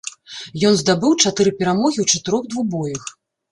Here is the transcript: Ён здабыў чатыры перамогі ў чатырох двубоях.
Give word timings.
Ён 0.69 0.73
здабыў 0.79 1.11
чатыры 1.23 1.53
перамогі 1.61 1.99
ў 2.05 2.17
чатырох 2.17 2.51
двубоях. 2.57 3.09